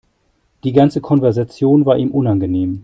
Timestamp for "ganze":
0.73-0.99